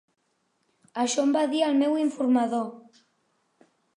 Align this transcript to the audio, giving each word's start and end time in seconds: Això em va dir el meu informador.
Això 1.03 1.25
em 1.25 1.35
va 1.35 1.43
dir 1.51 1.61
el 1.67 1.77
meu 1.83 1.93
informador. 2.05 2.65